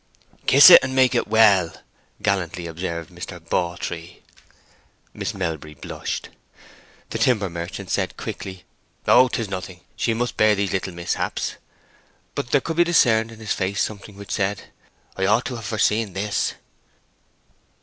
[0.47, 1.71] "Kiss it and make it well,"
[2.23, 3.39] gallantly observed Mr.
[3.39, 4.23] Bawtree.
[5.13, 6.29] Miss Melbury blushed.
[7.11, 8.63] The timber merchant said, quickly,
[9.07, 9.81] "Oh, it is nothing!
[9.95, 11.57] She must bear these little mishaps."
[12.33, 14.71] But there could be discerned in his face something which said
[15.17, 16.55] "I ought to have foreseen this."